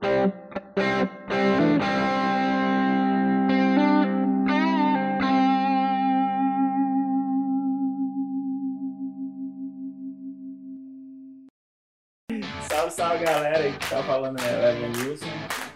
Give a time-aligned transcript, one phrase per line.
[0.00, 0.32] Salve,
[12.90, 15.26] salve galera, aí que tá falando é o Evan Wilson.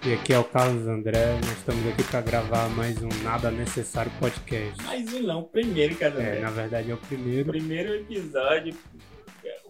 [0.06, 4.10] E aqui é o Carlos André, nós estamos aqui para gravar mais um Nada Necessário
[4.18, 4.82] podcast.
[4.84, 6.22] Mais um não, o primeiro, cara.
[6.22, 7.50] É, na verdade é o primeiro.
[7.50, 8.74] primeiro episódio,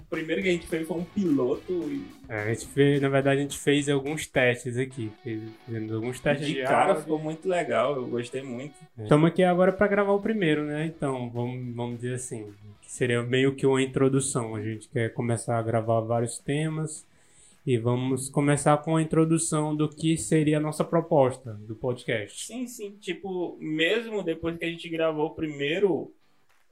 [0.09, 3.39] primeiro que a gente fez foi um piloto e É, a gente fez, na verdade
[3.39, 7.03] a gente fez alguns testes aqui, fez, fizemos alguns testes de, de cara áudio.
[7.03, 8.75] ficou muito legal, eu gostei muito.
[8.99, 10.87] Estamos aqui agora para gravar o primeiro, né?
[10.87, 14.55] Então, vamos, vamos dizer assim, que seria meio que uma introdução.
[14.55, 17.07] A gente quer começar a gravar vários temas
[17.67, 22.47] e vamos começar com a introdução do que seria a nossa proposta do podcast.
[22.47, 26.13] Sim, sim, tipo, mesmo depois que a gente gravou o primeiro,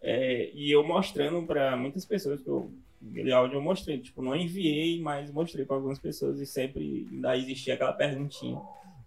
[0.03, 2.71] é, e eu mostrando pra muitas pessoas que eu,
[3.11, 7.37] aquele áudio eu mostrei, tipo, não enviei, mas mostrei pra algumas pessoas e sempre ainda
[7.37, 8.61] existia aquela perguntinha,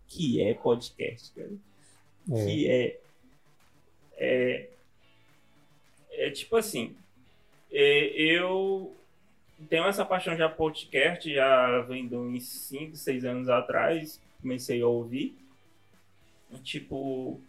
[0.08, 1.52] que é podcast, cara?
[2.32, 2.46] É.
[2.46, 3.00] que é,
[4.18, 4.70] é
[6.18, 6.96] é tipo assim
[7.72, 8.96] é, eu
[9.70, 14.88] tenho essa paixão já podcast já vem de uns 5, 6 anos atrás comecei a
[14.88, 15.38] ouvir
[16.64, 17.40] tipo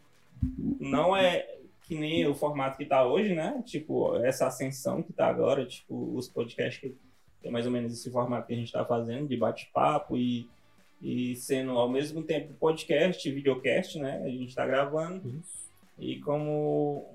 [0.79, 1.56] não é
[1.87, 6.15] que nem o formato que tá hoje né tipo essa ascensão que tá agora tipo
[6.15, 6.95] os podcasts que
[7.43, 10.49] tem mais ou menos esse formato que a gente tá fazendo de bate-papo e
[11.01, 14.23] e sendo ao mesmo tempo podcast videocast, né?
[14.25, 15.29] A gente tá gravando.
[15.29, 15.67] Isso.
[15.99, 17.07] E como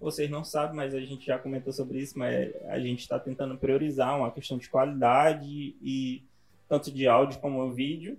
[0.00, 3.56] vocês não sabem, mas a gente já comentou sobre isso, mas a gente está tentando
[3.56, 6.22] priorizar uma questão de qualidade e
[6.68, 8.18] tanto de áudio como vídeo,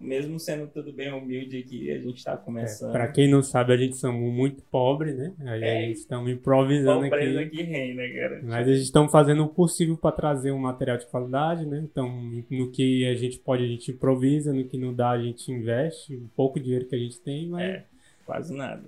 [0.00, 2.92] mesmo sendo tudo bem humilde aqui, a gente está começando.
[2.92, 5.32] Para quem não sabe, a gente somos muito pobre, né?
[5.44, 5.78] Aí É.
[5.78, 7.56] a gente estamos improvisando Pobreza aqui.
[7.56, 8.40] que reina, cara.
[8.44, 11.80] Mas a gente estamos fazendo o possível para trazer um material de qualidade, né?
[11.84, 12.08] Então,
[12.50, 16.14] no que a gente pode, a gente improvisa, no que não dá, a gente investe
[16.14, 17.84] um pouco dinheiro que a gente tem, mas É,
[18.24, 18.84] quase nada.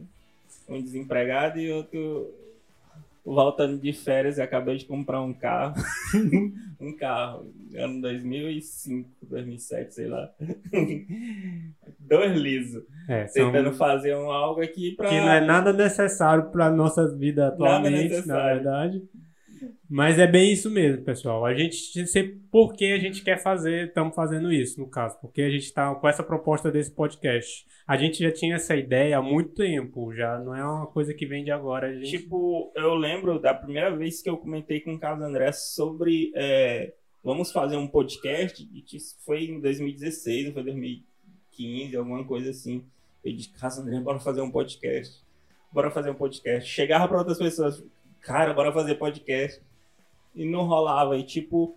[0.68, 2.30] Um desempregado e outro
[3.34, 5.74] voltando de férias e acabei de comprar um carro.
[6.80, 10.30] um carro, ano 2005, 2007, sei lá.
[11.98, 12.82] Dois lisos.
[13.08, 15.08] é, são, Tentando fazer um algo aqui pra.
[15.08, 19.02] que não é nada necessário para nossa vida atualmente, na verdade.
[19.88, 21.44] Mas é bem isso mesmo, pessoal.
[21.44, 25.42] A gente sei por que a gente quer fazer, estamos fazendo isso, no caso, porque
[25.42, 27.66] a gente está com essa proposta desse podcast.
[27.86, 31.26] A gente já tinha essa ideia há muito tempo, já não é uma coisa que
[31.26, 31.92] vem de agora.
[31.94, 32.18] Gente...
[32.18, 36.92] Tipo, eu lembro da primeira vez que eu comentei com o Carlos André sobre é,
[37.22, 38.66] vamos fazer um podcast,
[39.24, 42.84] foi em 2016 ou foi 2015, alguma coisa assim.
[43.24, 45.22] Eu disse, Carlos André, bora fazer um podcast.
[45.72, 46.68] Bora fazer um podcast.
[46.68, 47.84] Chegava para outras pessoas,
[48.20, 49.60] cara, bora fazer podcast.
[50.34, 51.16] E não rolava.
[51.16, 51.76] E tipo,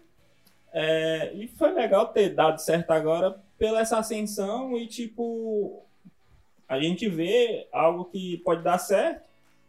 [0.71, 5.81] é, e foi legal ter dado certo agora pela essa ascensão e tipo,
[6.67, 9.23] a gente vê algo que pode dar certo.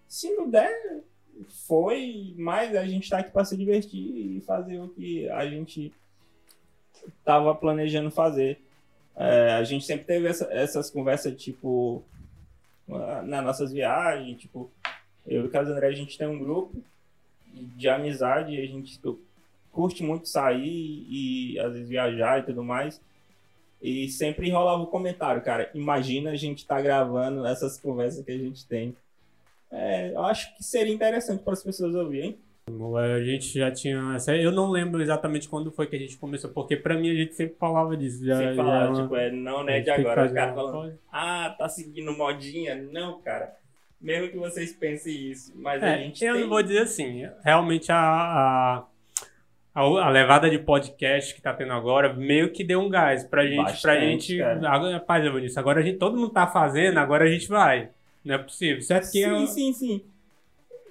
[0.08, 1.00] Se não der,
[1.66, 5.92] foi, mas a gente tá aqui para se divertir e fazer o que a gente
[7.24, 8.60] tava planejando fazer.
[9.16, 12.02] É, a gente sempre teve essa- essas conversas, tipo,
[13.24, 14.70] nas nossas viagens, tipo,
[15.26, 16.76] eu e o Carlos André, a gente tem um grupo
[17.52, 19.00] de amizade, a gente
[19.70, 23.00] curte muito sair e às vezes viajar e tudo mais.
[23.82, 25.70] E sempre rolava o comentário, cara.
[25.74, 28.96] Imagina a gente tá gravando essas conversas que a gente tem.
[29.70, 32.38] É, eu acho que seria interessante para as pessoas ouvirem.
[32.66, 34.16] A gente já tinha.
[34.40, 37.34] Eu não lembro exatamente quando foi que a gente começou, porque pra mim a gente
[37.34, 38.24] sempre falava disso.
[38.24, 40.24] Já, Sem já falar, é tipo, é, não, né, de agora.
[40.24, 42.74] Os caras uma falando, ah, tá seguindo modinha.
[42.90, 43.54] Não, cara.
[44.04, 45.52] Mesmo que vocês pensem isso.
[45.56, 46.42] Mas a É, gente eu tem...
[46.42, 47.26] não vou dizer assim.
[47.42, 48.84] Realmente a, a,
[49.74, 53.44] a, a levada de podcast que tá tendo agora meio que deu um gás pra
[53.46, 53.56] gente.
[53.56, 54.68] pra Bastante, gente cara.
[54.70, 57.88] agora, rapaz, Evanísio, agora a gente, todo mundo tá fazendo, agora a gente vai.
[58.24, 58.82] Não é possível.
[58.82, 60.04] Certo que Sim, eu- sim, sim.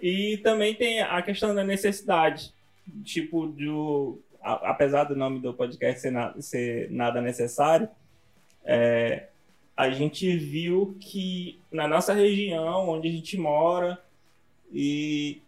[0.01, 2.51] E também tem a questão da necessidade.
[3.06, 4.19] Tipo, do.
[4.41, 7.88] a- apesar do nome do podcast ser, na- ser nada necessário,
[8.66, 9.27] é,
[9.75, 14.00] a gente viu que na nossa região, onde a gente mora,
[14.72, 15.42] e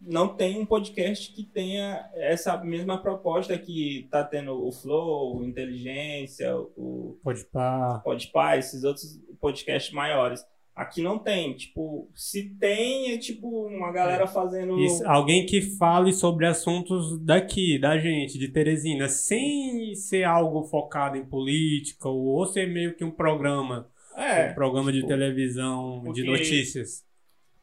[0.00, 5.44] não tem um podcast que tenha essa mesma proposta que tá tendo o Flow, o
[5.44, 8.00] Inteligência, o Pode pá.
[8.04, 10.44] Podpah, esses outros podcasts maiores.
[10.74, 11.54] Aqui não tem.
[11.54, 14.78] Tipo, se tem, é tipo uma galera fazendo.
[14.80, 21.16] Isso, alguém que fale sobre assuntos daqui, da gente, de Teresina, sem ser algo focado
[21.16, 23.86] em política, ou, ou ser meio que um programa,
[24.16, 24.50] É.
[24.50, 27.04] um programa de tipo, televisão, de notícias.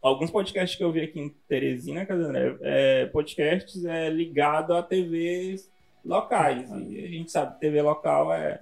[0.01, 2.57] Alguns podcasts que eu vi aqui em Teresina, cadê, André?
[2.62, 5.69] É, podcasts é, ligado a TVs
[6.05, 6.69] locais.
[6.71, 8.62] E a gente sabe que TV local é,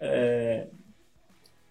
[0.00, 0.66] é,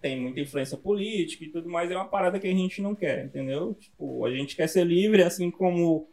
[0.02, 3.26] tem muita influência política e tudo mais, é uma parada que a gente não quer,
[3.26, 3.76] entendeu?
[3.80, 6.08] Tipo, a gente quer ser livre, assim como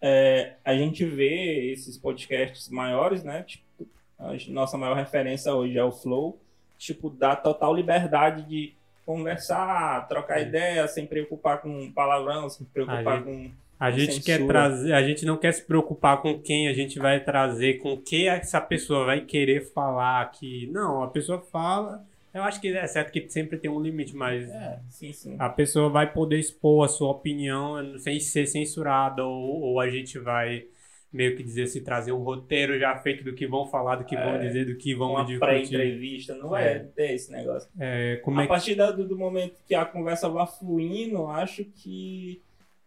[0.00, 3.42] é, a gente vê esses podcasts maiores, né?
[3.42, 3.86] Tipo,
[4.18, 6.40] a nossa maior referência hoje é o Flow,
[6.78, 8.74] tipo, dá total liberdade de
[9.04, 10.42] conversar, trocar é.
[10.42, 13.50] ideia, sem preocupar com palavrão, sem preocupar a com.
[13.78, 17.18] A gente quer trazer, a gente não quer se preocupar com quem a gente vai
[17.18, 20.68] trazer, com que essa pessoa vai querer falar aqui.
[20.72, 22.04] Não, a pessoa fala.
[22.34, 25.36] Eu acho que é certo que sempre tem um limite, mas é, sim, sim.
[25.38, 30.18] a pessoa vai poder expor a sua opinião sem ser censurada, ou, ou a gente
[30.18, 30.64] vai
[31.12, 34.16] meio que dizer se trazer um roteiro já feito do que vão falar, do que
[34.16, 37.68] é, vão dizer, do que vão uma pré-entrevista, não é, é ter esse negócio.
[37.78, 42.40] É, a é partir do, do momento que a conversa vai fluindo, acho que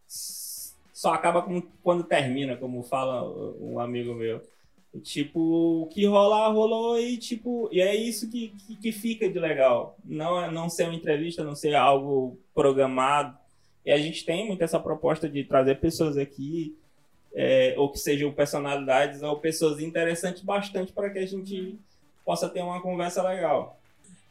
[0.07, 1.45] só acaba
[1.83, 3.23] quando termina, como fala
[3.59, 4.41] um amigo meu.
[5.01, 9.39] Tipo, o que rolar, rolou e tipo, e é isso que, que, que fica de
[9.39, 9.97] legal.
[10.03, 13.37] Não, é, não ser uma entrevista, não ser algo programado.
[13.85, 16.75] E a gente tem muito essa proposta de trazer pessoas aqui
[17.35, 21.77] é, ou que sejam personalidades ou pessoas interessantes bastante para que a gente
[22.23, 23.79] possa ter uma conversa legal.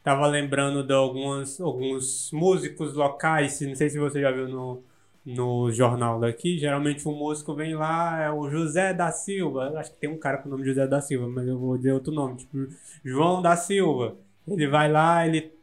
[0.03, 4.83] Tava lembrando de algumas, alguns músicos locais, não sei se você já viu no,
[5.25, 10.01] no jornal daqui, geralmente o músico vem lá, é o José da Silva, acho que
[10.01, 12.37] tem um cara com o nome José da Silva, mas eu vou dizer outro nome,
[12.37, 12.69] tipo
[13.05, 14.17] João da Silva.
[14.47, 15.55] Ele vai lá, ele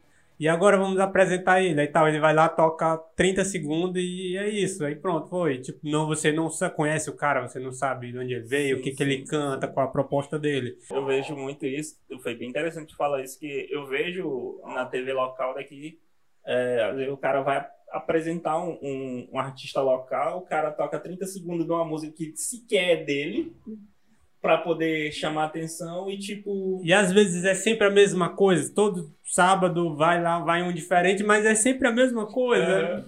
[0.42, 1.80] e agora vamos apresentar ele.
[1.80, 4.84] Aí tal, ele vai lá, toca 30 segundos e é isso.
[4.84, 5.58] Aí pronto, foi.
[5.58, 8.80] Tipo, não, você não conhece o cara, você não sabe de onde ele veio, sim,
[8.80, 10.76] o que, sim, que ele canta, qual a proposta dele.
[10.90, 11.96] Eu vejo muito isso.
[12.24, 16.00] Foi bem interessante falar isso, que eu vejo na TV local daqui,
[16.44, 21.66] é, o cara vai apresentar um, um, um artista local, o cara toca 30 segundos
[21.66, 23.52] de uma música que sequer é dele
[24.40, 26.80] para poder chamar atenção e tipo.
[26.82, 28.72] E às vezes é sempre a mesma coisa.
[28.74, 32.64] Todo sábado vai lá, vai um diferente, mas é sempre a mesma coisa.
[32.64, 33.04] É.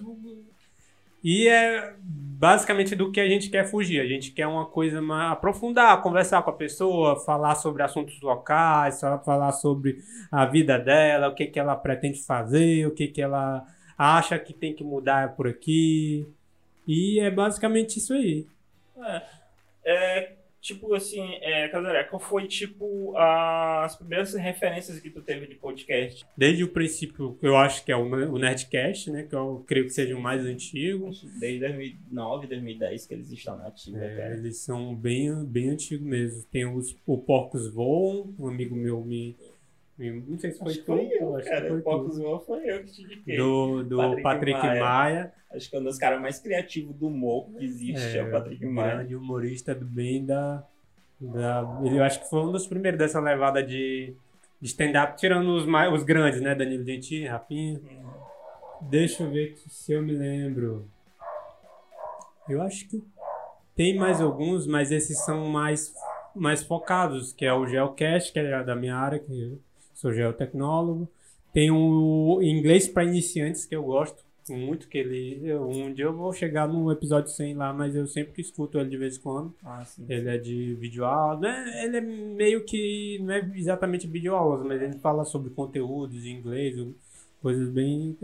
[1.21, 3.99] E é basicamente do que a gente quer fugir.
[3.99, 9.01] A gente quer uma coisa mais aprofundar, conversar com a pessoa, falar sobre assuntos locais,
[9.01, 9.97] falar sobre
[10.31, 13.65] a vida dela, o que, que ela pretende fazer, o que, que ela
[13.97, 16.27] acha que tem que mudar por aqui.
[16.87, 18.45] E é basicamente isso aí.
[18.97, 19.21] É.
[19.85, 25.53] é tipo assim, é, Casaré, qual foi, tipo, as primeiras referências que tu teve de
[25.53, 26.25] podcast?
[26.35, 29.23] Desde o princípio, eu acho que é o Nerdcast, né?
[29.23, 31.11] Que eu creio que seja o mais antigo.
[31.39, 34.33] Desde 2009, 2010 que eles estão nativos, é.
[34.33, 36.43] Eles são bem, bem antigos mesmo.
[36.51, 39.35] Tem os, o Porcos Voam, um amigo meu me...
[39.97, 40.85] Não sei se foi acho tu.
[40.87, 41.61] Foi eu, acho cara.
[41.61, 43.37] que foi Voam foi eu que te indiquei.
[43.37, 44.81] Do, do Patrick, Patrick Maia.
[44.81, 45.33] Maia.
[45.51, 48.31] Acho que é um dos caras mais criativos do humor que existe, é, é o
[48.31, 48.95] Patrick Maia.
[48.95, 50.67] Grande humorista do bem da,
[51.19, 51.79] da.
[51.83, 54.13] Ele, eu acho que foi um dos primeiros dessa levada de,
[54.59, 56.53] de stand-up, tirando os, mais, os grandes, né?
[56.53, 57.79] Danilo Gentili, Rapinha.
[57.79, 58.25] Hum.
[58.81, 60.89] Deixa eu ver se eu me lembro.
[62.49, 63.01] Eu acho que
[63.75, 65.93] tem mais alguns, mas esses são mais,
[66.35, 69.57] mais focados, que é o Geocast, que é da minha área, que
[69.95, 71.09] sou geotecnólogo.
[71.51, 75.55] Tem o inglês para iniciantes, que eu gosto, muito que ele.
[75.55, 78.89] Um dia eu vou chegar no episódio 100 lá, mas eu sempre que escuto ele
[78.89, 79.55] de vez em quando.
[79.63, 81.43] Ah, sim, ele é de videoaulas.
[81.43, 83.17] É, ele é meio que.
[83.23, 86.75] Não é exatamente videoaulas, mas ele fala sobre conteúdos em inglês,
[87.41, 88.15] coisas bem.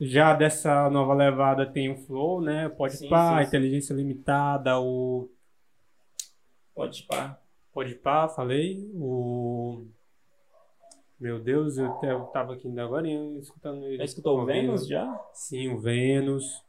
[0.00, 2.68] Já dessa nova levada tem o Flow, né?
[2.68, 5.28] Pode sim, pá, sim, Inteligência Limitada, o.
[6.74, 7.40] Pode pá.
[7.72, 8.88] Pode pá, falei.
[8.94, 9.84] O.
[11.18, 11.90] Meu Deus, eu,
[12.32, 13.98] tava aqui ainda agora escutando ele.
[13.98, 15.20] Já escutou o Vênus já?
[15.32, 16.62] Sim, o Vênus.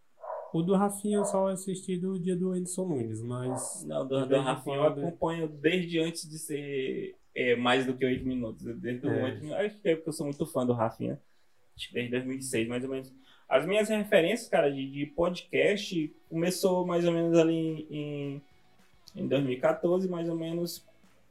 [0.53, 3.83] O do Rafinha eu só assisti do dia do Edson Nunes, mas.
[3.85, 8.25] Não, do, do Rafinha eu acompanho desde antes de ser é, mais do que 8
[8.25, 8.63] minutos.
[8.63, 9.23] Desde é.
[9.23, 9.65] 8 minutos.
[9.65, 11.19] Acho que é porque eu sou muito fã do Rafinha.
[11.91, 13.13] Desde 2006, mais ou menos.
[13.49, 18.41] As minhas referências, cara, de, de podcast começou mais ou menos ali em,
[19.15, 20.83] em 2014, mais ou menos,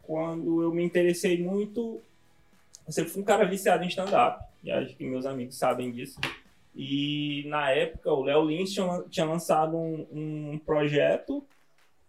[0.03, 2.01] quando eu me interessei muito
[2.87, 4.45] eu sempre fui um cara viciado em stand-up.
[4.63, 6.21] E acho que meus amigos sabem disso.
[6.75, 11.47] E na época, o Léo Lins tinha, tinha lançado um, um, projeto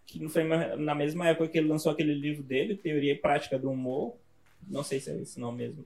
[0.06, 3.70] que foi na mesma época que ele lançou aquele livro dele, Teoria e Prática do
[3.70, 4.16] Humor.
[4.68, 5.86] Não sei se é esse nome mesmo.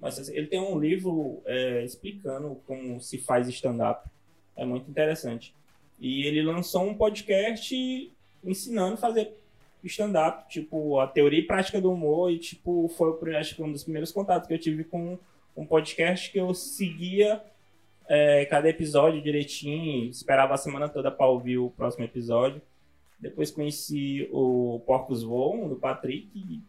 [0.00, 4.08] Mas assim, ele tem um livro é, explicando como se faz stand-up.
[4.56, 5.54] É muito interessante.
[5.98, 9.36] E ele lançou um podcast ensinando a fazer
[9.86, 13.82] stand-up, tipo, a teoria e prática do humor, e, tipo, foi acho que um dos
[13.82, 15.18] primeiros contatos que eu tive com
[15.56, 17.42] um podcast que eu seguia
[18.08, 22.60] é, cada episódio direitinho, esperava a semana toda para ouvir o próximo episódio.
[23.18, 26.60] Depois conheci o Porcos Voam, do Patrick,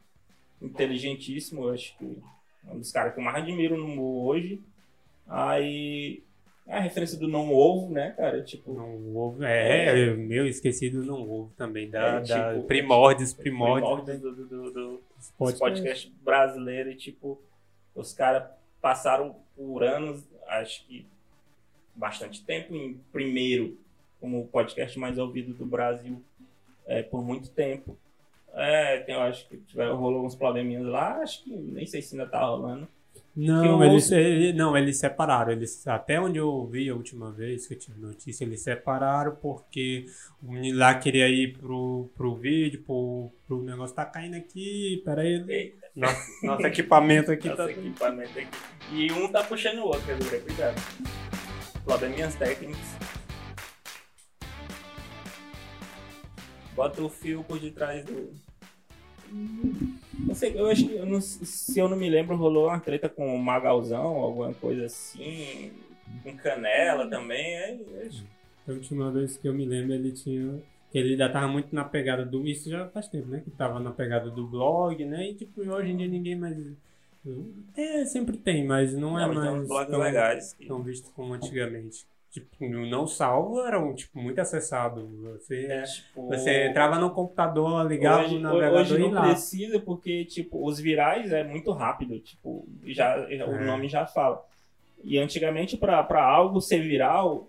[0.62, 2.18] inteligentíssimo, acho que
[2.72, 4.62] um dos caras que eu mais admiro no humor hoje.
[5.28, 6.33] Aí é
[6.68, 8.42] a referência do não ovo, né, cara?
[8.42, 8.74] Tipo.
[8.74, 9.44] Não ovo.
[9.44, 11.90] É, é meu, esquecido não ovo também.
[11.90, 14.04] Da, é, tipo, da primórdios, primórdios.
[14.04, 15.04] primórdios do, do, do, do
[15.38, 15.60] podcast.
[15.60, 16.92] podcast brasileiro.
[16.92, 17.42] E, tipo,
[17.94, 18.50] os caras
[18.82, 21.06] passaram por anos, acho que
[21.96, 23.78] bastante tempo, em primeiro,
[24.20, 26.22] como o podcast mais ouvido do Brasil
[26.86, 27.98] é, por muito tempo.
[28.54, 32.16] É, tem, eu acho que tiver, rolou uns probleminhas lá, acho que nem sei se
[32.16, 32.88] ainda tá rolando.
[33.36, 35.52] Não, eles, ele, não, eles separaram.
[35.52, 40.06] Eles, até onde eu vi a última vez que eu tive notícia, eles separaram porque
[40.42, 45.74] o menino lá queria ir pro, pro vídeo, pro, pro negócio tá caindo aqui, peraí.
[45.96, 47.72] Nosso, nosso equipamento aqui nosso tá.
[47.72, 48.58] equipamento aqui.
[48.92, 50.76] E um tá puxando o outro, quer cuidado.
[51.84, 52.80] Probleminhas técnicos.
[56.76, 58.32] Bota o fio por detrás do,
[60.20, 63.10] não sei, eu acho que, eu não, se eu não me lembro, rolou uma treta
[63.10, 65.72] com o Magalzão, alguma coisa assim,
[66.22, 67.56] com Canela também.
[67.56, 68.10] É, é...
[68.68, 70.62] A última vez que eu me lembro, ele tinha.
[70.94, 72.48] Ele ainda tava muito na pegada do.
[72.48, 73.42] Isso já faz tempo, né?
[73.44, 75.32] Que tava na pegada do blog, né?
[75.32, 76.56] E tipo, hoje em dia ninguém mais.
[77.76, 79.68] É, sempre tem, mas não é não, mais.
[79.68, 80.56] Blogs tão, legais.
[80.68, 85.08] Tão visto como antigamente tipo, no não salvo era um, tipo, muito acessado.
[85.38, 89.22] Você, é, tipo, você entrava no computador, ligava hoje, no navegador hoje não lá.
[89.22, 93.46] precisa porque, tipo, os virais é muito rápido, tipo, já, é.
[93.46, 94.44] o nome já fala.
[95.04, 97.48] E antigamente, para algo ser viral,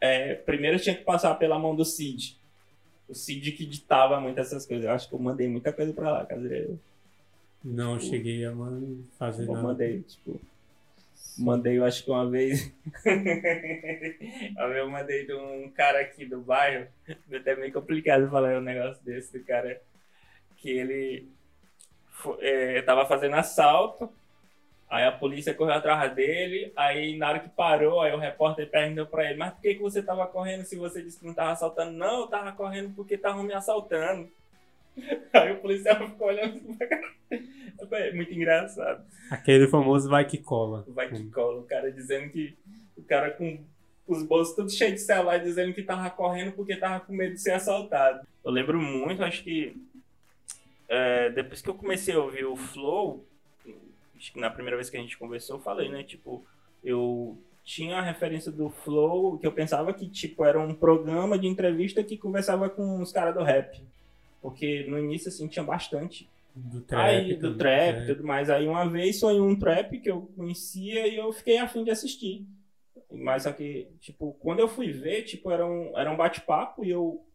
[0.00, 2.38] é, primeiro tinha que passar pela mão do Cid.
[3.08, 4.84] O Cid que ditava muitas essas coisas.
[4.84, 6.78] Eu acho que eu mandei muita coisa para lá, caseiro.
[7.64, 8.52] Não tipo, cheguei a
[9.18, 9.66] fazer eu nada.
[9.66, 10.40] mandei, tipo,
[11.38, 12.72] Mandei, eu acho que uma vez.
[14.76, 16.86] eu mandei de um cara aqui do bairro.
[17.30, 19.80] É até meio complicado falar um negócio desse do cara.
[20.56, 21.28] Que ele
[22.40, 24.12] é, tava fazendo assalto.
[24.88, 26.70] Aí a polícia correu atrás dele.
[26.76, 29.80] Aí na hora que parou, aí o repórter perguntou pra ele: Mas por que, que
[29.80, 31.92] você tava correndo se você disse que não tava assaltando?
[31.92, 34.30] Não, eu tava correndo porque estavam me assaltando.
[35.32, 36.86] Aí o policial ficou olhando É
[38.22, 39.04] muito engraçado.
[39.30, 40.84] Aquele famoso vai que cola.
[40.88, 41.60] Vai que cola.
[41.60, 42.56] O cara dizendo que.
[42.96, 43.58] O cara com
[44.06, 47.40] os bolsos todos cheios de celular dizendo que tava correndo porque tava com medo de
[47.40, 48.26] ser assaltado.
[48.44, 49.76] Eu lembro muito, acho que.
[50.88, 53.24] É, depois que eu comecei a ouvir o Flow,
[54.16, 56.02] acho que na primeira vez que a gente conversou, eu falei, né?
[56.02, 56.44] Tipo,
[56.84, 61.46] eu tinha a referência do Flow, que eu pensava que, tipo, era um programa de
[61.46, 63.82] entrevista que conversava com os caras do rap.
[64.40, 66.28] Porque no início, assim, tinha bastante.
[66.54, 67.00] Do trap.
[67.00, 68.06] Aí, do trap e é.
[68.06, 68.50] tudo mais.
[68.50, 72.46] Aí uma vez foi um trap que eu conhecia e eu fiquei afim de assistir.
[73.10, 77.26] Mas que, tipo, quando eu fui ver, tipo, era um, era um bate-papo e eu.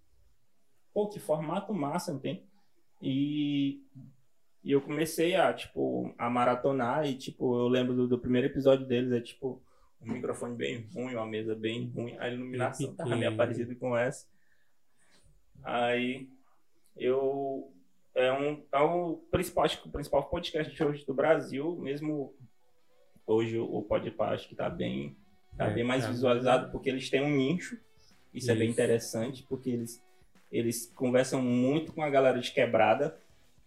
[0.94, 2.44] Pô, que formato massa, não tem?
[3.02, 3.84] E,
[4.64, 8.86] e eu comecei a, tipo, a maratonar e, tipo, eu lembro do, do primeiro episódio
[8.86, 9.62] deles, é tipo,
[10.02, 14.28] um microfone bem ruim, uma mesa bem ruim, a iluminação tava meio parecida com essa.
[15.64, 16.28] Aí
[16.96, 17.72] eu
[18.18, 22.34] é um, é o principal, acho que o principal podcast hoje do Brasil, mesmo
[23.26, 23.86] hoje o
[24.20, 25.16] acho que está bem,
[25.58, 28.70] tá é, bem mais é, visualizado, porque eles têm um nicho, isso, isso, é bem
[28.70, 30.04] interessante, porque eles,
[30.52, 33.18] eles conversam muito com a galera de quebrada,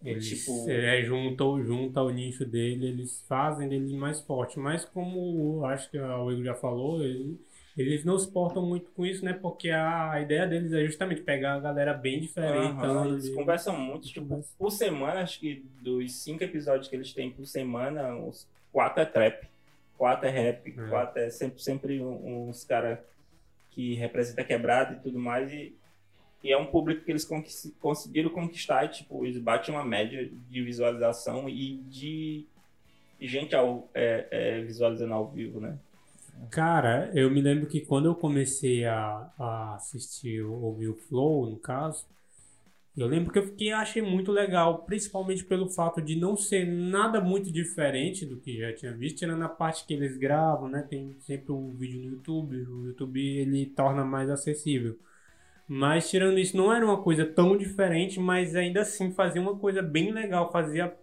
[0.02, 0.68] eles tipo...
[0.68, 5.98] é, juntam, juntam o nicho dele, eles fazem dele mais forte, mas como acho que
[5.98, 7.38] o Igor já falou, ele
[7.80, 9.32] eles não se portam muito com isso, né?
[9.32, 12.82] Porque a ideia deles é justamente pegar a galera bem diferente.
[12.82, 17.30] Uhum, eles conversam muito, tipo, por semana, acho que dos cinco episódios que eles têm
[17.30, 19.46] por semana, uns quatro é trap,
[19.96, 20.88] quatro é rap, é.
[20.88, 22.98] quatro é sempre, sempre uns caras
[23.70, 25.52] que representa quebrado e tudo mais.
[25.52, 25.74] E,
[26.42, 27.28] e é um público que eles
[27.80, 32.46] conseguiram conquistar, e, tipo, eles batem uma média de visualização e de
[33.20, 35.78] gente ao, é, é, visualizando ao vivo, né?
[36.48, 41.58] Cara, eu me lembro que quando eu comecei a, a assistir, ouvir o Flow, no
[41.58, 42.06] caso,
[42.96, 47.20] eu lembro que eu fiquei, achei muito legal, principalmente pelo fato de não ser nada
[47.20, 50.82] muito diferente do que já tinha visto, tirando a parte que eles gravam, né?
[50.88, 54.98] Tem sempre um vídeo no YouTube, o YouTube ele torna mais acessível.
[55.68, 59.82] Mas tirando isso, não era uma coisa tão diferente, mas ainda assim fazia uma coisa
[59.82, 60.94] bem legal, fazia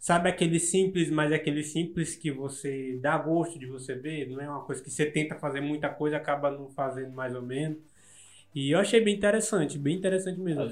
[0.00, 4.40] Sabe aquele simples, mas é aquele simples que você dá gosto de você ver, não
[4.40, 7.76] é uma coisa que você tenta fazer muita coisa acaba não fazendo mais ou menos.
[8.54, 10.62] E eu achei bem interessante, bem interessante mesmo.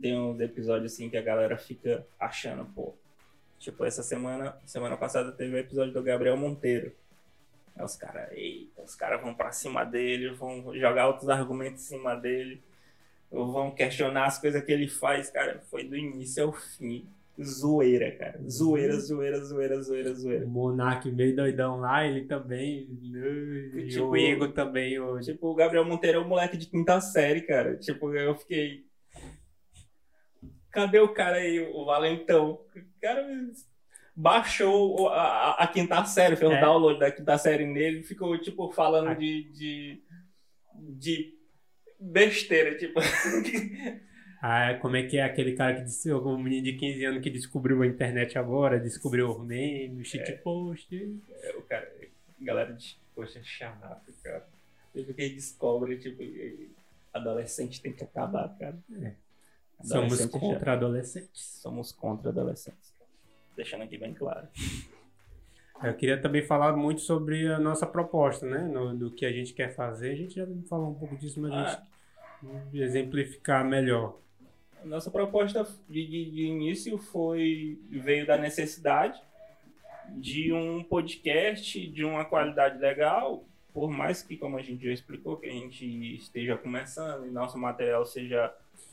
[0.00, 2.94] Tem uns episódios assim que a galera fica achando, pô.
[3.58, 6.92] Tipo, essa semana, semana passada teve o um episódio do Gabriel Monteiro.
[7.74, 11.96] Aí os caras, eita, os caras vão pra cima dele, vão jogar outros argumentos em
[11.96, 12.62] cima dele,
[13.28, 15.60] vão questionar as coisas que ele faz, cara.
[15.68, 17.04] Foi do início ao fim
[17.42, 18.40] zoeira, cara.
[18.48, 20.46] Zoeira, zoeira, zoeira, zoeira, zoeira.
[20.46, 22.88] O Monark meio doidão lá, ele também.
[23.74, 24.98] E Tipo- o Igor também.
[24.98, 25.18] O...
[25.20, 27.76] Tipo, o Gabriel Monteiro é um moleque de quinta série, cara.
[27.76, 28.86] Tipo, eu fiquei.
[30.70, 32.50] Cadê o cara aí, o Valentão?
[32.74, 33.26] O cara
[34.14, 36.60] baixou a, a- a quinta série, fez um É.
[36.60, 40.02] download da quinta série nele e ficou, tipo, falando de, de,
[40.98, 41.34] de
[42.00, 42.98] besteira, tipo.
[44.40, 47.30] Ah, como é que é aquele cara que disse, o menino de 15 anos que
[47.30, 50.94] descobriu a internet agora, descobriu o meme, o shitpost.
[51.56, 51.90] o cara,
[52.40, 54.46] galera de, poxa, chato, cara.
[54.94, 56.22] Tipo, quem descobre, tipo,
[57.12, 58.78] adolescente tem que acabar, cara.
[59.82, 61.42] Somos Adolescente é contra adolescentes.
[61.62, 62.92] somos contra adolescentes.
[63.56, 64.46] Deixando aqui bem claro.
[65.82, 68.62] Eu queria também falar muito sobre a nossa proposta, né?
[68.66, 70.10] No, do que a gente quer fazer.
[70.12, 71.82] A gente já falou um pouco disso, mas a Ah.
[72.42, 74.18] gente exemplificar melhor.
[74.84, 79.20] Nossa proposta de, de- de início foi veio da necessidade
[80.10, 83.44] de um podcast de uma qualidade legal,
[83.74, 85.84] por mais que, como a gente já explicou, que a gente
[86.16, 88.52] esteja começando e nosso material seja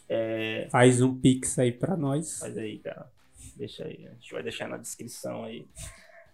[0.09, 2.39] é, Faz um pix aí pra nós.
[2.39, 3.09] Faz aí, cara.
[3.55, 4.05] Deixa aí.
[4.07, 5.65] A gente vai deixar na descrição aí.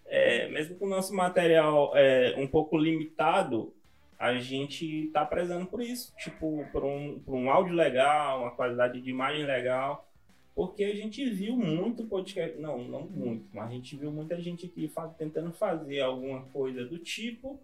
[0.07, 3.73] É, mesmo com o nosso material é, um pouco limitado,
[4.21, 6.13] a gente tá prezando por isso.
[6.15, 10.07] Tipo, por um, por um áudio legal, uma qualidade de imagem legal.
[10.53, 12.55] Porque a gente viu muito podcast.
[12.59, 16.85] Não, não muito, mas a gente viu muita gente aqui fa- tentando fazer alguma coisa
[16.85, 17.59] do tipo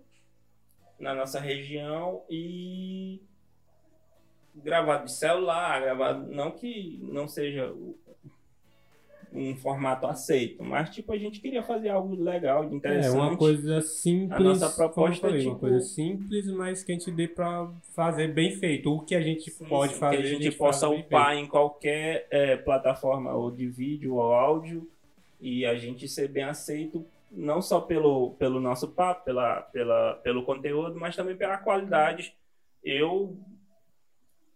[1.00, 3.22] na nossa região e
[4.56, 6.26] gravado de celular, gravado.
[6.32, 7.72] Não que não seja
[9.34, 13.16] um formato aceito, mas tipo, a gente queria fazer algo legal, de É interessante.
[13.16, 14.40] uma coisa simples.
[14.40, 17.70] A nossa proposta falei, é uma tipo- coisa simples, mas que a gente dê pra
[17.94, 18.94] fazer bem feito.
[18.94, 20.18] O que a gente Sim, pode sim, fazer.
[20.18, 24.34] que a gente, possa faz bem upar em qualquer é, plataforma ou de vídeo ou
[24.34, 24.90] áudio
[25.40, 30.44] e a gente ser bem aceito não só pelo, pelo nosso papo, pela, pela, pelo
[30.44, 32.34] conteúdo, mas também pela qualidade.
[32.84, 33.38] Eu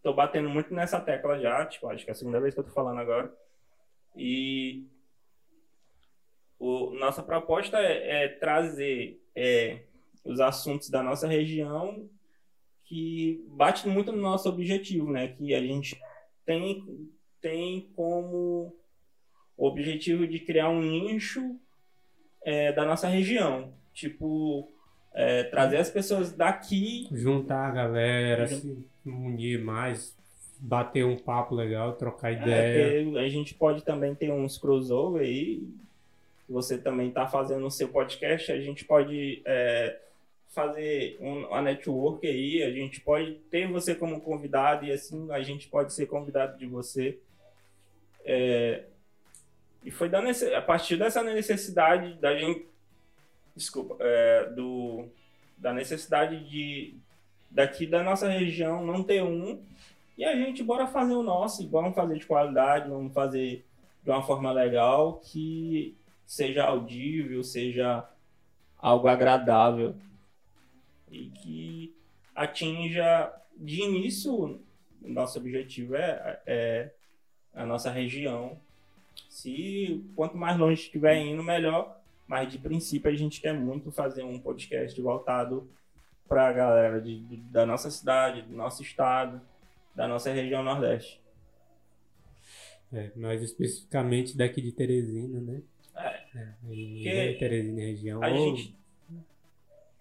[0.01, 2.63] tô batendo muito nessa tecla já, tipo, acho que é a segunda vez que eu
[2.63, 3.31] tô falando agora.
[4.15, 4.85] E
[6.59, 9.81] o, nossa proposta é, é trazer é,
[10.23, 12.09] os assuntos da nossa região
[12.85, 15.29] que bate muito no nosso objetivo, né?
[15.29, 15.99] Que a gente
[16.45, 18.75] tem, tem como
[19.57, 21.57] objetivo de criar um nicho
[22.43, 23.73] é, da nossa região.
[23.93, 24.69] Tipo,
[25.13, 30.17] é, trazer as pessoas daqui Juntar a galera, se unir mais,
[30.63, 33.03] bater um papo legal, trocar É, ideia.
[33.11, 35.63] ter- a gente pode também ter uns crossover aí.
[36.47, 39.97] Você também está fazendo o seu podcast, a gente pode é,
[40.49, 45.41] fazer um, uma network aí, a gente pode ter você como convidado e assim a
[45.41, 47.17] gente pode ser convidado de você.
[48.23, 48.83] É,
[49.83, 52.67] e foi da nece- a partir dessa necessidade da gente,
[53.55, 55.05] desculpa, é, do,
[55.57, 56.93] da necessidade de
[57.49, 59.59] daqui da nossa região não ter um
[60.21, 63.65] e a gente bora fazer o nosso, vamos fazer de qualidade, vamos fazer
[64.03, 68.07] de uma forma legal, que seja audível, seja
[68.77, 69.95] algo agradável
[71.11, 71.95] e que
[72.35, 74.59] atinja de início
[75.01, 76.91] nosso objetivo é, é
[77.53, 78.57] a nossa região.
[79.29, 81.97] Se quanto mais longe estiver indo, melhor.
[82.27, 85.69] Mas de princípio a gente quer muito fazer um podcast voltado
[86.29, 89.41] para a galera de, de- da nossa cidade, do nosso estado,
[89.95, 91.21] da nossa região Nordeste.
[92.93, 95.61] É, mais especificamente daqui de Teresina, né?
[95.95, 96.47] É.
[96.69, 98.23] e Porque Teresina região.
[98.23, 98.75] A ou- gente.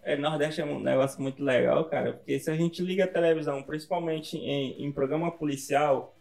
[0.02, 3.62] É, Nordeste é um negócio muito legal, cara, porque se a gente liga a televisão,
[3.62, 6.16] principalmente em, em programa policial,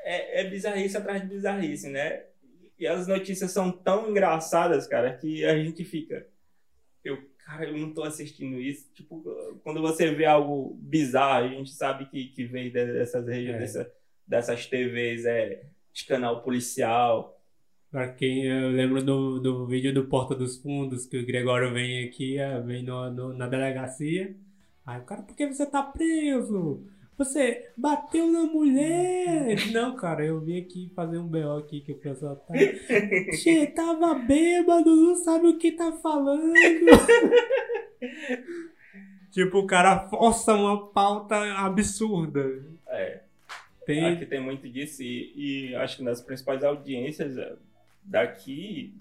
[0.00, 2.24] é, é bizarrice atrás de bizarrice, né?
[2.78, 6.26] E as notícias são tão engraçadas, cara, que a gente fica.
[7.50, 8.88] Cara, eu não tô assistindo isso.
[8.94, 9.22] Tipo,
[9.64, 13.58] quando você vê algo bizarro, a gente sabe que, que vem dessas regiões, É.
[13.58, 13.92] dessa-
[14.24, 17.36] dessas TVs, é, de canal policial.
[17.90, 22.04] Pra quem eu lembro do, do vídeo do Porta dos Fundos, que o Gregório vem
[22.04, 24.36] aqui, eh, vem no, no- na delegacia.
[24.86, 26.86] Aí o cara, por que você tá preso?
[27.20, 29.70] Você bateu na mulher!
[29.72, 32.54] Não, cara, eu vim aqui fazer um BO aqui que o pessoal tá.
[33.36, 36.54] Che, tava bêbado, não sabe o que tá falando.
[39.30, 42.64] tipo, o cara força uma pauta absurda.
[42.88, 43.20] É.
[43.84, 44.14] Tem.
[44.14, 47.52] Aqui tem muito disso e, e acho que nas principais audiências eh,
[48.02, 48.94] daqui,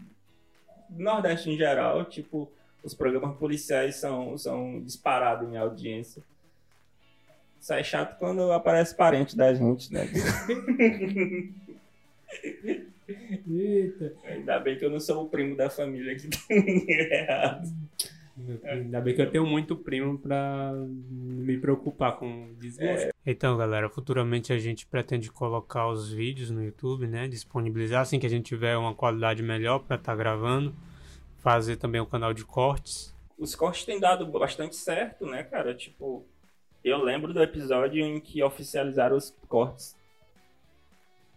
[0.89, 2.51] do Nordeste em geral, tipo,
[2.84, 6.21] os programas policiais são, são disparados em audiência.
[7.60, 10.08] Isso é chato quando aparece parente da gente, né?
[13.48, 14.13] Eita.
[14.26, 17.67] Ainda bem que eu não sou o primo da família que tem errado.
[18.63, 23.10] Ainda bem que eu tenho muito primo pra me preocupar com desgosto.
[23.26, 27.28] Então, galera, futuramente a gente pretende colocar os vídeos no YouTube, né?
[27.28, 30.74] Disponibilizar assim que a gente tiver uma qualidade melhor pra estar gravando.
[31.39, 33.13] Fazer também o canal de cortes.
[33.38, 35.74] Os cortes têm dado bastante certo, né, cara?
[35.74, 36.26] Tipo,
[36.89, 39.95] eu lembro do episódio em que oficializaram os cortes.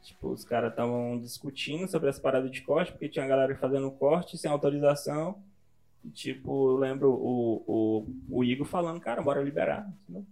[0.03, 4.37] Tipo, os caras estavam discutindo sobre as paradas de corte, porque tinha galera fazendo corte
[4.37, 5.38] sem autorização.
[6.05, 8.07] E, tipo, eu lembro o, o,
[8.38, 9.88] o Igor falando, cara, bora liberar.
[10.09, 10.27] entendeu?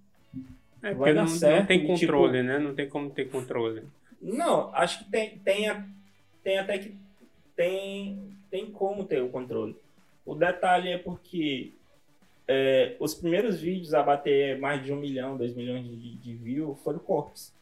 [0.83, 2.59] É, porque não, certo, não tem e, controle, tipo- né?
[2.59, 3.85] Não tem como ter controle.
[4.21, 5.87] Não, acho que tem, tem, a-
[6.43, 6.95] tem até que
[7.55, 8.19] tem,
[8.51, 9.77] tem como ter o controle.
[10.27, 11.73] O detalhe é porque
[12.53, 16.79] é, os primeiros vídeos a bater mais de um milhão, dois milhões de, de views
[16.83, 17.55] foram cortes.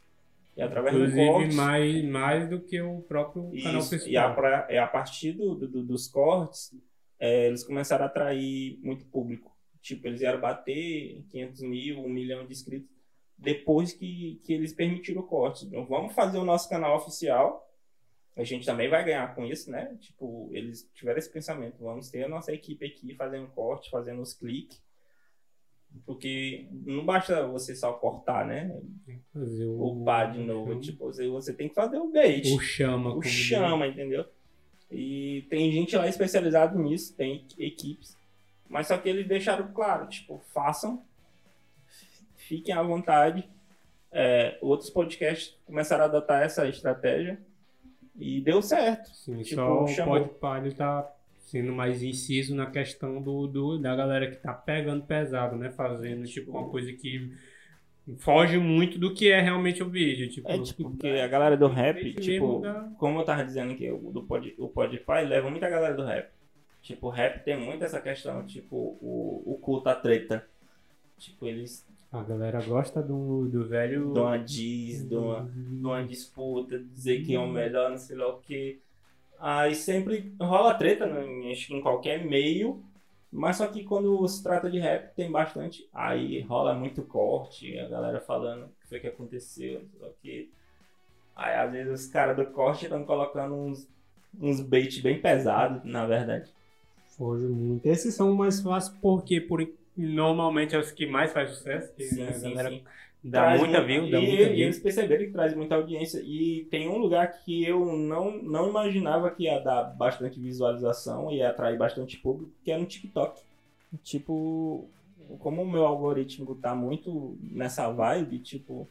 [0.57, 4.12] E através do Inclusive, cortes, mais, mais do que o próprio canal Isso, principal.
[4.12, 6.74] e a, é a partir do, do- dos cortes,
[7.20, 9.55] é, eles começaram a atrair muito público.
[9.83, 12.88] Tipo, eles iam bater 500 mil, 1 milhão de inscritos
[13.37, 15.66] depois que, que eles permitiram o corte.
[15.66, 17.67] Então, vamos fazer o nosso canal oficial.
[18.38, 19.96] A gente também vai ganhar com isso, né?
[19.98, 21.83] Tipo, eles tiveram esse pensamento.
[21.83, 24.81] Vamos ter a nossa equipe aqui fazendo corte, fazendo os cliques.
[26.07, 28.81] Porque não basta você só cortar, né?
[29.33, 30.79] Fazer o, Upar de novo.
[30.79, 33.12] Tipo, você, você tem que fazer o bait o chama.
[33.12, 34.24] o chama, entendeu?
[34.88, 38.16] E tem gente lá especializada nisso, tem equipes.
[38.68, 41.05] Mas só que eles deixaram claro, tipo, façam,
[42.37, 43.48] fiquem à vontade.
[44.12, 47.40] É, outros podcasts começaram a adotar essa estratégia
[48.18, 49.09] e deu certo.
[49.14, 50.20] Sim, Tipo, só o chamou.
[50.20, 55.04] Podpah ele tá sendo mais inciso na questão do, do- da galera que tá pegando
[55.04, 55.70] pesado, né?
[55.70, 57.33] Fazendo, tipo, uma coisa que
[58.18, 60.28] foge muito do que é realmente o vídeo.
[60.28, 63.90] Tipo, É tipo, porque a galera do rap, tipo, da- como eu tava dizendo que
[63.90, 66.31] o do pod, o Podpah leva muita galera do rap.
[66.83, 70.46] Tipo, o rap tem muito essa questão, tipo, o, o culto à treta.
[71.18, 74.12] Tipo, eles A galera gosta do, do velho...
[74.12, 78.16] dão uma diz, dão uma, dão uma disputa, dizer quem é o melhor, não sei
[78.16, 78.81] lá o que.
[79.38, 82.83] Aí sempre rola treta, né, em- qualquer meio,
[83.31, 85.87] mas só que quando se trata de rap tem bastante.
[85.92, 90.09] Aí rola muito corte, a galera falando o que foi que aconteceu, não sei lá
[90.09, 90.51] o que.
[91.37, 93.87] Aí às vezes os caras do corte estão colocando uns,
[94.40, 96.51] uns bait bem pesados, na verdade.
[97.16, 97.85] Foge muito.
[97.87, 99.64] Esses são mais fáceis porque por,
[100.06, 101.92] normalmente é os que mais faz sucesso.
[101.94, 102.82] que Sim, sim, sim.
[103.24, 104.64] Dá Traz muita mu- view, dá e, muita e view.
[104.66, 106.20] eles perceberam que traz muita audiência.
[106.24, 111.42] E tem um lugar que eu não, não imaginava que ia dar bastante visualização e
[111.42, 113.40] atrair bastante público, que é no TikTok.
[114.04, 114.87] Tipo,
[115.40, 118.87] como o meu algoritmo tá muito nessa vibe, tipo,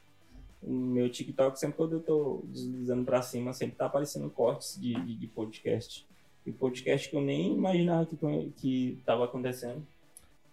[0.62, 4.94] o meu TikTok, sempre quando eu tô deslizando pra cima, sempre tá aparecendo cortes de,
[4.94, 6.06] de, de podcast.
[6.46, 9.82] E podcast que eu nem imaginava que, que tava acontecendo.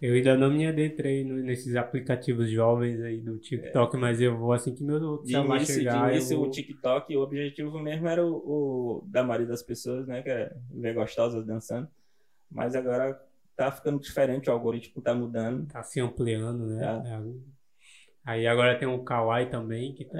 [0.03, 4.75] Eu ainda não me adentrei nesses aplicativos jovens aí do TikTok, mas eu vou assim
[4.75, 6.13] que meu De celular início, de chegar.
[6.13, 6.49] início eu vou...
[6.49, 10.23] o TikTok, o objetivo mesmo era o, o da maioria das pessoas, né?
[10.23, 11.89] Que é ver gostosas dançando.
[12.51, 13.19] Mas agora
[13.57, 15.67] tá ficando diferente, o algoritmo tá mudando.
[15.69, 16.81] Tá se ampliando, né?
[16.81, 17.03] Tá.
[17.07, 17.55] É.
[18.27, 20.19] Aí agora tem o Kawaii também, que tá.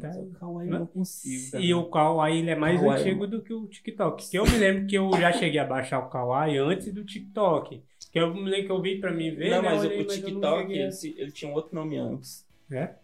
[0.00, 1.56] tá- Mas o Kawaii não consigo.
[1.58, 3.00] E o Kawaii ele é mais Kawaii.
[3.00, 4.30] antigo do que o TikTok.
[4.30, 7.82] Que eu me lembro que eu já cheguei a baixar o Kawaii antes do TikTok.
[8.16, 9.50] Que eu me lembro que eu vi pra mim ver.
[9.50, 12.46] Não, né, mas olhei, o mas TikTok, a- ele, ele tinha um outro nome antes.
[12.72, 12.94] É?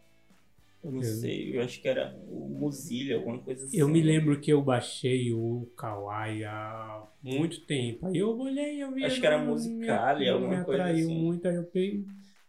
[0.82, 3.76] Eu não Eu- sei, eu acho que era o Mozilla, alguma coisa assim.
[3.76, 8.06] Eu me lembro que eu baixei o Kawaii há muito tempo.
[8.06, 9.04] Aí eu olhei, eu vi.
[9.04, 11.14] Acho que era Musical.ly, alguma me coisa atraiu assim.
[11.22, 12.04] muito, aí eu peguei,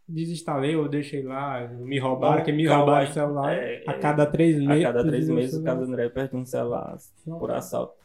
[0.07, 1.67] desinstalei ou deixei lá.
[1.67, 3.53] Me roubaram, Bom, que me roubaram o celular.
[3.57, 4.83] é, a cada três A meses.
[4.83, 8.01] cada três meses o caso André perde um celular por assalto.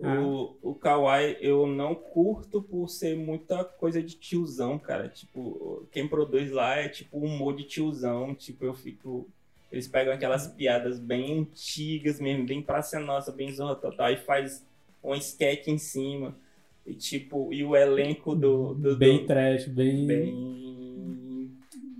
[0.00, 0.20] Ah.
[0.20, 5.08] O, o Kawaii eu não curto por ser muita coisa de tiozão, cara.
[5.08, 8.34] Tipo, quem produz lá é tipo humor de tiozão.
[8.34, 9.28] Tipo, eu fico.
[9.70, 14.64] Eles pegam aquelas piadas bem antigas mesmo, bem praça nossa, bem zorra total, e faz
[15.02, 16.34] um sketch em cima.
[16.86, 18.74] E tipo, e o elenco do.
[18.74, 20.06] do, bem do- trash, bem.
[20.06, 21.50] bem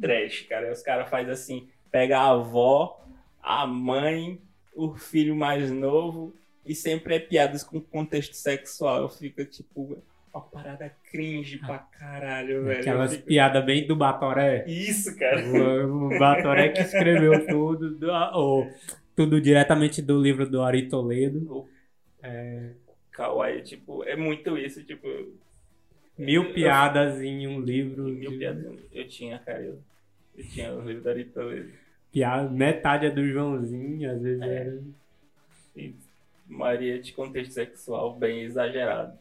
[0.01, 0.73] trash, cara.
[0.73, 3.01] Os caras fazem assim, pega a avó,
[3.41, 4.41] a mãe,
[4.75, 9.03] o filho mais novo, e sempre é piadas com contexto sexual.
[9.03, 9.99] Eu fico tipo,
[10.33, 12.77] uma parada cringe pra caralho, velho.
[12.77, 14.65] Eu Aquelas fico- piadas bem do Batoré.
[14.67, 15.43] Isso, cara.
[15.87, 17.91] O, o Batoré que escreveu tudo.
[17.91, 18.71] Do, ou,
[19.15, 21.69] tudo diretamente do livro do Ari Toledo.
[22.23, 22.71] É,
[23.11, 25.07] Kawaii, tipo, é muito isso, tipo.
[26.17, 28.05] mil eu- piadas em um livro.
[28.05, 29.61] Mil de- piadas eu tinha, cara.
[29.61, 29.79] Eu,
[30.39, 31.43] eu tinha o livro da Arita
[32.11, 34.57] piada, metade é do Joãozinho, às vezes É.
[34.57, 34.83] era.
[35.77, 35.95] E
[36.47, 39.19] Maria de contexto sexual bem exagerado.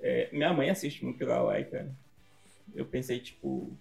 [0.00, 1.94] É, minha mãe assiste muito Kawaii, cara.
[2.74, 3.72] Eu pensei, tipo.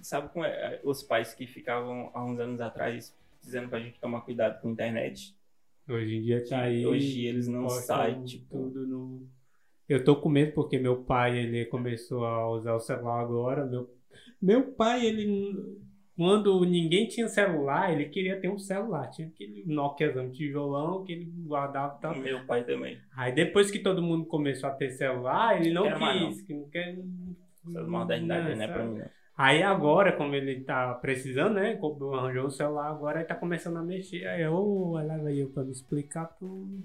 [0.00, 4.20] Sabe como é, os pais que ficavam há uns anos atrás dizendo pra gente tomar
[4.20, 5.34] cuidado com a internet?
[5.88, 6.84] Hoje em dia tá aí.
[6.86, 8.56] Hoje eles não saem, tipo.
[8.56, 9.26] tudo no.
[9.88, 13.64] Eu tô com medo porque meu pai ele começou a usar o celular agora.
[13.64, 13.88] Meu,
[14.40, 15.78] meu pai, ele.
[16.16, 19.10] Quando ninguém tinha celular, ele queria ter um celular.
[19.10, 22.16] Tinha aquele Nokiazão tijolão que ele guardava tal.
[22.16, 22.98] Meu pai também.
[23.14, 26.42] Aí depois que todo mundo começou a ter celular, ele não Quero mais quis.
[26.42, 26.98] Que não quer.
[27.68, 29.06] Essa modernidade não é pra mim, não.
[29.36, 31.78] Aí agora, como ele tá precisando, né?
[32.14, 34.26] Arranjou o celular agora, ele tá começando a mexer.
[34.26, 36.82] Aí eu, olha aí eu pra me explicar tudo.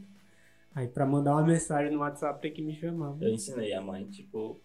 [0.75, 3.15] Aí pra mandar uma mensagem no WhatsApp tem que me chamar.
[3.21, 4.59] Eu ensinei a mãe, tipo,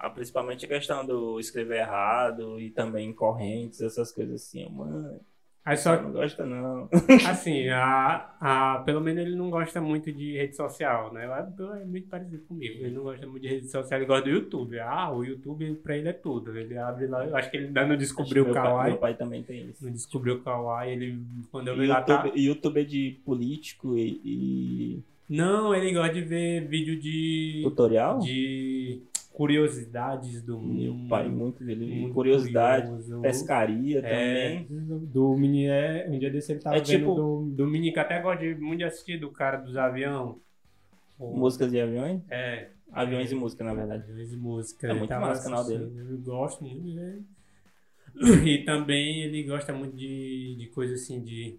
[0.00, 4.68] a, principalmente a questão do escrever errado e também correntes, essas coisas assim.
[4.70, 5.20] Mãe,
[5.62, 6.88] Aí só não gosta não.
[7.28, 11.26] Assim, a, a, pelo menos ele não gosta muito de rede social, né?
[11.26, 12.78] É muito parecido comigo.
[12.82, 14.80] Ele não gosta muito de rede social, ele gosta do YouTube.
[14.80, 16.56] Ah, o YouTube pra ele é tudo.
[16.56, 18.92] Ele abre lá, eu acho que ele ainda não descobriu o Kawaii.
[18.92, 19.84] Meu pai também tem isso.
[19.84, 21.20] Não descobriu o Kawaii, ele,
[21.52, 22.24] quando eu vi lá, tá...
[22.24, 28.18] YouTube, YouTube é de político e, e Não, ele gosta de ver vídeo de, tutorial?
[28.18, 29.02] de
[29.40, 31.08] curiosidades do Meu mundo.
[31.08, 33.22] pai, muito, ele, muito curiosidade, curioso.
[33.22, 34.66] pescaria É, também.
[35.06, 37.98] do mini, é, um dia desse ele tava É vendo tipo- do, do mini, que
[37.98, 40.36] até gosta de, muito de assistir, do cara dos aviões.
[41.18, 42.20] Músicas de aviões?
[42.30, 44.02] É, Aviões e música, na verdade.
[44.02, 44.86] Aviões e música.
[44.86, 47.22] É ele muito massa o canal assistindo, Eu gosto muito ver.
[48.46, 51.56] E também ele gosta muito de, de coisa assim, de.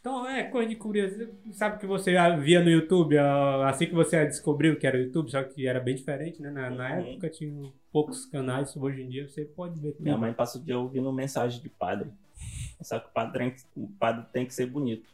[0.00, 1.30] Então, é coisa de curiosidade.
[1.52, 5.42] Sabe que você via no YouTube, assim que você descobriu que era o YouTube, só
[5.44, 6.50] que era bem diferente, né?
[6.50, 7.06] Na, na Uhum.
[7.12, 10.02] época tinha poucos canais, hoje em dia você pode ver tudo.
[10.02, 12.10] Minha mãe passa o dia ouvindo mensagem de padre.
[12.80, 15.08] Só que o padre, tem que- o padre tem que ser bonito.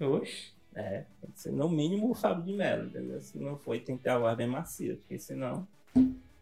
[0.00, 0.52] Oxe.
[0.74, 3.18] É, tem que ser no mínimo o Fábio de Mello, entendeu?
[3.22, 5.66] Se não foi, tem que ter a voz bem macia, porque senão.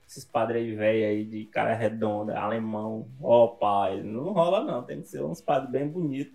[0.07, 5.01] Esses padres aí velhos aí de cara redonda, alemão, ó pai, não rola não, tem
[5.01, 6.34] que ser uns padres bem bonitos.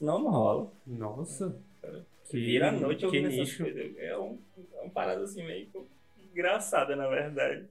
[0.00, 0.72] Senão não rola.
[0.86, 1.54] Nossa.
[2.30, 3.62] Que vira a noite que ouvindo essas nicho.
[3.62, 3.98] coisas.
[3.98, 4.38] É, um,
[4.74, 5.68] é uma parada assim meio
[6.32, 7.68] engraçada, na verdade.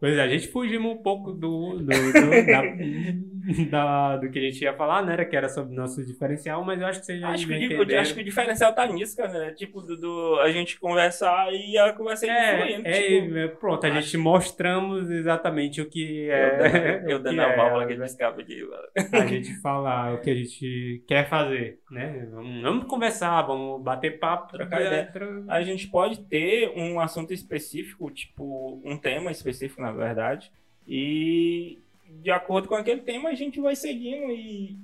[0.00, 2.62] Pois é, a gente fugimos um pouco do, do, do, da,
[3.70, 5.24] da- do que a gente ia falar, né?
[5.24, 8.14] Que era sobre nosso diferencial, mas eu acho que vocês já Acho que, o acho
[8.14, 9.50] que o diferencial tá nisso, cara, né?
[9.52, 12.86] Tipo, do, do- a gente conversar e a conversa É, fluindo.
[12.88, 17.02] é, tipo, é, pronto, a gente mostramos exatamente o que é.
[17.08, 18.06] eu dando, eu a é, válvula que né?
[18.06, 18.62] escapa aqui.
[18.62, 18.82] mano.
[19.22, 22.28] A gente falar o que a gente quer fazer, né?
[22.30, 25.06] Vamos, vamos conversar, vamos bater papo, Trocar ideia.
[25.12, 30.50] tro- A gente pode ter um assunto específico, tipo, um tema específico, na verdade,
[30.86, 31.78] e
[32.22, 34.76] de acordo com aquele tema a gente vai seguindo e,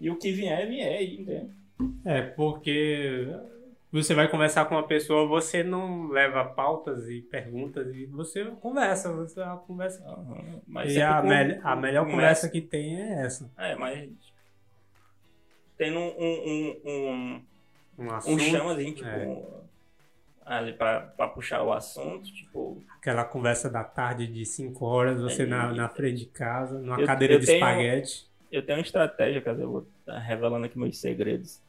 [0.00, 1.50] e o que vier, vier, entendeu?
[2.04, 3.26] É, porque
[3.90, 9.12] você vai conversar com uma pessoa, você não leva pautas e perguntas e você conversa,
[9.12, 10.02] você conversa.
[10.04, 13.50] Aham, Mas e sempre a, mel- a melhor conversa que tem é essa.
[13.56, 14.10] É, mas
[15.76, 17.42] tendo um, um, um,
[17.98, 19.67] Um um assunto, chão assim, tipo, é.
[20.76, 25.72] Pra puxar o assunto, tipo, aquela conversa da tarde de 5 horas, você É, na,
[25.72, 28.26] na frente de casa, numa Eu- cadeira eu de tenho- espaguete.
[28.50, 31.60] eu tenho uma estratégia, cara, eu vou estar revelando aqui meus segredos.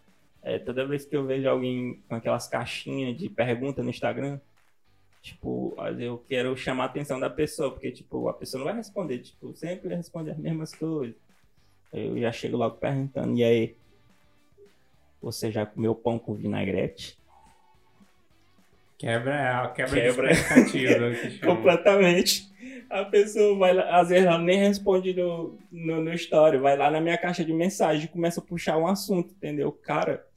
[0.42, 4.40] É, toda vez que eu vejo alguém com aquelas caixinhas de pergunta no Instagram,
[5.22, 9.20] tipo, eu quero chamar a atenção da pessoa, porque, tipo, a pessoa não vai responder,
[9.20, 11.16] tipo, sempre responde as mesmas coisas.
[11.92, 13.76] Eu já chego logo perguntando, e aí,
[15.22, 17.18] você já comeu pão com vinagrete?
[19.00, 20.32] Quebra, é a quebra, Quebra.
[20.34, 21.06] expectativa.
[21.48, 22.50] Completamente.
[22.90, 26.92] A pessoa vai lá, às vezes ela nem responde no, no, no story, vai lá
[26.92, 29.72] na minha caixa de mensagem e começa a puxar um assunto, entendeu?
[29.72, 30.28] Cara,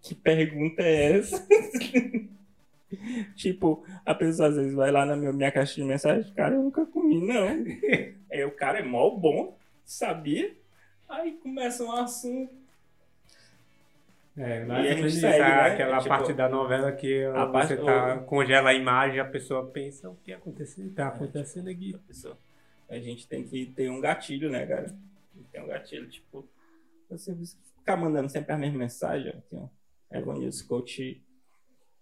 [0.00, 1.44] que pergunta é essa?
[3.34, 6.62] tipo, a pessoa às vezes vai lá na minha, minha caixa de mensagem, cara, eu
[6.62, 7.48] nunca comi, não.
[8.30, 10.54] Aí o cara é mó bom, sabia?
[11.08, 12.63] Aí começa um assunto.
[14.36, 15.60] É, E mais a gente segue, né?
[15.60, 19.24] aquela Tipo, parte da novela que a você parte- tá, o- congela a imagem, a
[19.24, 21.94] pessoa pensa o que aconteceu, tá acontecendo aqui.
[21.94, 22.36] a pessoa.
[22.90, 24.92] A gente tem que ter um gatilho, né, cara?
[25.52, 26.44] Tem um gatilho, tipo,
[27.08, 27.34] você
[27.78, 30.32] ficar mandando sempre a mesma mensagem, aqui, ó.
[30.34, 31.22] News, coach,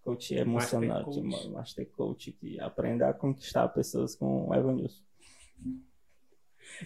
[0.03, 1.29] coach emocional, Master coach.
[1.31, 1.49] coach.
[1.49, 5.01] Master coach que aprenda a conquistar pessoas com o Evan News.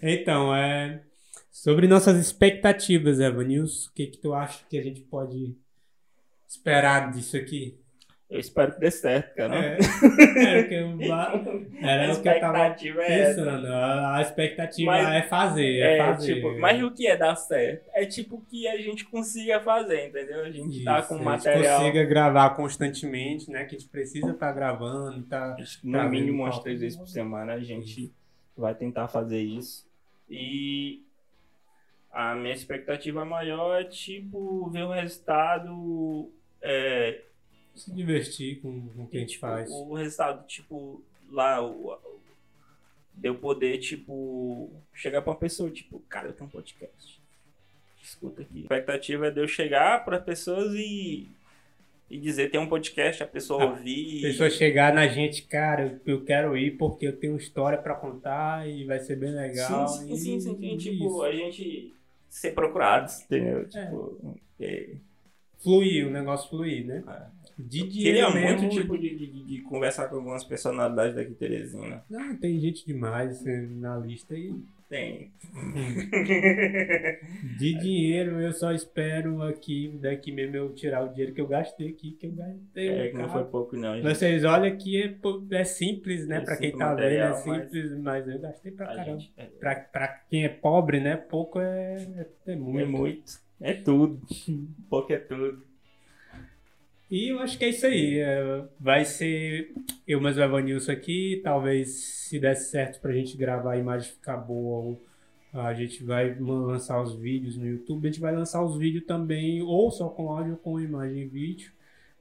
[0.01, 1.01] Então, é,
[1.63, 5.55] sobre nossas expectativas, Evanils, o que que tu acha que a gente pode
[6.47, 7.75] esperar disso aqui?
[8.29, 9.55] Eu espero que dê certo, cara.
[9.55, 9.77] É,
[10.37, 11.13] era o que eu,
[11.81, 13.67] era A o que eu tava é pensando.
[13.67, 16.35] A, a expectativa Mas- é fazer, é, É, fazer.
[16.35, 17.89] tipo, mas o que é dar certo?
[17.93, 20.43] É tipo que a gente consiga fazer, entendeu?
[20.43, 21.79] A gente tá Isso, com a gente material.
[21.79, 23.65] consiga gravar constantemente, né?
[23.65, 25.55] Que a gente precisa estar gravando, tá?
[25.55, 28.11] Que Tá no mínimo vendo umas três vezes por semana a gente
[28.55, 29.87] vai tentar fazer isso.
[30.29, 31.01] E
[32.19, 36.31] a minha expectativa maior é, tipo, ver o resultado.
[36.61, 37.21] É,
[37.75, 39.69] Se divertir com, com o que a gente faz.
[39.69, 41.01] O resultado, tipo,
[41.31, 42.17] lá, o, o-
[43.13, 47.19] de eu poder, tipo, chegar pra uma pessoa, tipo, cara, eu tenho um podcast.
[48.01, 48.59] Escuta aqui.
[48.61, 51.27] A expectativa é de eu chegar para pessoas e,
[52.09, 54.19] e dizer, tem um podcast, a pessoa A ouvir.
[54.19, 58.67] A pessoa chegar na gente, cara, eu quero ir porque eu tenho história pra contar
[58.67, 59.87] e vai ser bem legal.
[59.87, 61.93] Sim, sim, e- sim, sim, sim, e tipo, a gente
[62.29, 63.67] ser procurados, entendeu?
[63.67, 64.95] Tipo, é.
[65.59, 67.03] Fluir, o negócio fluir, né?
[67.07, 67.37] É.
[67.59, 68.59] De Queria dinheiro mesmo.
[68.61, 72.03] muito, tipo, de, de, de- conversar com algumas personalidades daqui de Teresina.
[72.07, 74.53] Não, tem gente demais assim, na lista e
[74.89, 75.31] Tem.
[77.57, 81.89] de dinheiro eu só espero aqui, daqui mesmo eu tirar o dinheiro que eu gastei
[81.89, 82.87] aqui, que eu gastei.
[82.89, 83.95] É, que não foi pouco, não.
[83.95, 84.03] gente.
[84.03, 85.15] Vocês olham que é,
[85.57, 86.37] é simples, né?
[86.37, 88.27] É pra quem tá vendo, é mas- simples, mas...
[88.27, 89.19] eu gastei pra caramba.
[89.19, 91.17] gente- é, Pra, pra quem é pobre, né?
[91.17, 91.95] Pouco é,
[92.45, 92.79] é, é muito.
[92.79, 93.47] é muito.
[93.59, 94.21] É tudo.
[94.89, 95.66] Pouco é tudo.
[97.09, 98.19] E eu acho que é isso aí.
[98.19, 99.73] é, vai ser
[100.07, 101.39] eu mais o Evanilson aqui.
[101.43, 101.89] Talvez,
[102.27, 104.97] se der certo pra gente gravar a imagem ficar boa,
[105.53, 108.07] a gente vai lançar os vídeos no YouTube.
[108.07, 111.27] A gente vai lançar os vídeos também, ou só com áudio ou com imagem e
[111.27, 111.71] vídeo.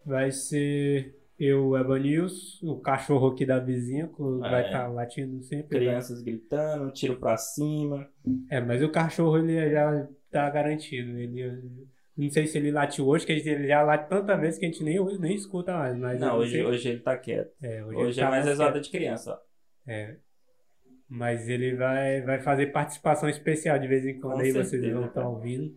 [0.04, 4.66] Vai ser eu, o Evanilson, o cachorro aqui da vizinha, que vai É.
[4.66, 5.78] estar latindo sempre.
[5.78, 8.08] vai- Crianças gritando, tiro pra cima.
[8.48, 11.18] É, mas o cachorro ele já tá garantido.
[11.18, 11.42] Ele,
[12.16, 14.82] não sei se ele late hoje, que ele já late tanta vez que a gente
[14.82, 15.96] nem, nem escuta mais.
[15.98, 17.52] Mas Não, hoje, sei- hoje ele tá quieto.
[17.62, 18.52] é, hoje, Hoje, é tá mais quieto.
[18.54, 19.38] exata de criança.
[19.86, 20.16] É.
[21.08, 24.94] Mas ele vai, vai fazer participação especial de vez em quando Com aí vocês certeza,
[24.94, 25.28] vão estar cara.
[25.28, 25.74] ouvindo.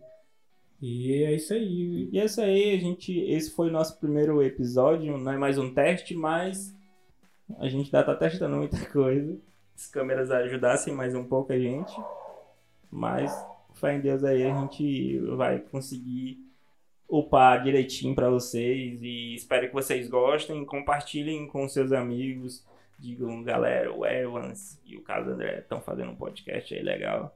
[0.82, 2.08] E é isso aí.
[2.10, 3.12] E é isso aí, a gente.
[3.30, 5.16] Esse foi o nosso primeiro episódio.
[5.18, 6.74] Não é mais um teste, mas
[7.58, 9.38] a gente ainda tá testando muita coisa.
[9.76, 11.92] As câmeras ajudassem mais um pouco a gente.
[12.90, 13.30] Mas,
[13.80, 16.38] fé em Deus aí, a gente vai conseguir
[17.08, 19.02] upar direitinho pra vocês.
[19.02, 20.64] E espero que vocês gostem.
[20.64, 22.64] Compartilhem com seus amigos.
[22.98, 27.34] Digam, galera, o Evans e o Carlos André estão fazendo um podcast aí legal.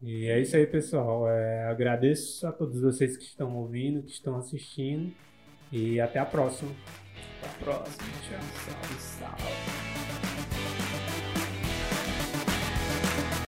[0.00, 1.28] E é isso aí, pessoal.
[1.28, 5.12] É, agradeço a todos vocês que estão ouvindo, que estão assistindo.
[5.72, 6.70] E até a próxima.
[7.40, 8.08] Até a próxima.
[8.22, 8.40] Tchau.
[8.64, 10.27] Salve, salve.